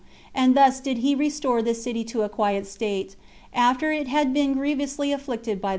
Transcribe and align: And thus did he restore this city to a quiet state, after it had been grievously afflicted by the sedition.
And 0.33 0.55
thus 0.57 0.79
did 0.79 0.97
he 0.97 1.13
restore 1.13 1.61
this 1.61 1.83
city 1.83 2.03
to 2.05 2.23
a 2.23 2.27
quiet 2.29 2.65
state, 2.65 3.15
after 3.53 3.91
it 3.91 4.07
had 4.07 4.33
been 4.33 4.53
grievously 4.55 5.11
afflicted 5.11 5.61
by 5.61 5.61
the 5.61 5.67
sedition. 5.67 5.69